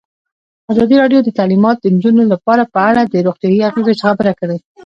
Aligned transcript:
ازادي 0.71 0.95
راډیو 1.01 1.19
د 1.23 1.29
تعلیمات 1.39 1.77
د 1.79 1.85
نجونو 1.95 2.23
لپاره 2.33 2.63
په 2.73 2.79
اړه 2.89 3.01
د 3.05 3.15
روغتیایي 3.27 3.61
اغېزو 3.69 4.01
خبره 4.05 4.31
کړې. 4.39 4.57